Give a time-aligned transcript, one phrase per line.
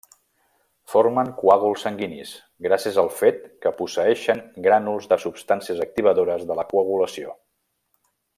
[0.93, 2.31] Formen coàguls sanguinis,
[2.67, 7.39] gràcies al fet que posseïxen grànuls de substàncies activadores de la coagulació.